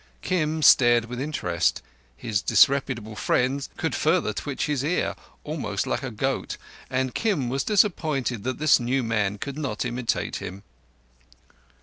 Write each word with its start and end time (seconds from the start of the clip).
Kim 0.23 0.63
stared 0.63 1.05
with 1.05 1.21
interest. 1.21 1.83
His 2.17 2.41
disreputable 2.41 3.15
friend 3.15 3.67
could 3.77 3.93
further 3.93 4.33
twitch 4.33 4.65
his 4.65 4.83
ears, 4.83 5.13
almost 5.43 5.85
like 5.85 6.01
a 6.01 6.09
goat, 6.09 6.57
and 6.89 7.13
Kim 7.13 7.49
was 7.49 7.63
disappointed 7.63 8.43
that 8.43 8.57
this 8.57 8.79
new 8.79 9.03
man 9.03 9.37
could 9.37 9.59
not 9.59 9.85
imitate 9.85 10.37
him. 10.37 10.63